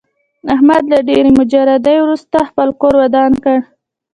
احمد 0.53 0.83
له 0.91 0.99
ډېرې 1.09 1.31
مجردۍ 1.39 1.97
ورسته 2.01 2.37
خپل 2.49 2.67
کور 2.81 2.93
ودان 3.01 3.31
کړ. 3.43 3.57